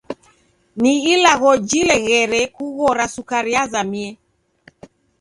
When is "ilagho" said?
1.13-1.51